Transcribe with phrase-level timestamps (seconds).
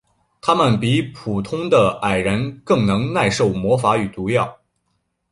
[0.41, 4.57] 他们比普通的矮人更能耐受魔法与毒药。